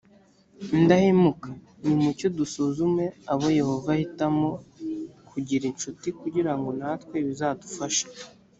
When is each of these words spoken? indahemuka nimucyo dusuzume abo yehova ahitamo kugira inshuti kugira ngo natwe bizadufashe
indahemuka 0.77 1.49
nimucyo 1.85 2.27
dusuzume 2.37 3.05
abo 3.31 3.47
yehova 3.59 3.89
ahitamo 3.95 4.49
kugira 5.29 5.63
inshuti 5.71 6.07
kugira 6.21 6.51
ngo 6.57 6.69
natwe 6.79 7.17
bizadufashe 7.27 8.05